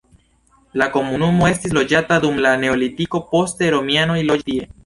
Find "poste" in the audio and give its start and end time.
3.35-3.73